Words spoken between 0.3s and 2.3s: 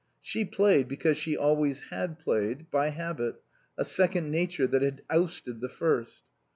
played because she always had